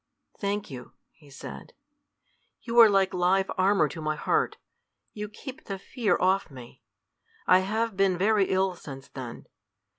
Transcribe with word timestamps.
"Thank 0.39 0.71
you," 0.71 0.93
he 1.11 1.29
said. 1.29 1.73
"You 2.63 2.79
are 2.79 2.89
like 2.89 3.13
live 3.13 3.51
armor 3.55 3.87
to 3.89 4.01
my 4.01 4.15
heart; 4.15 4.57
you 5.13 5.29
keep 5.29 5.65
the 5.65 5.77
fear 5.77 6.17
off 6.19 6.49
me. 6.49 6.81
I 7.45 7.59
have 7.59 7.95
been 7.95 8.17
very 8.17 8.45
ill 8.45 8.73
since 8.73 9.09
then. 9.09 9.45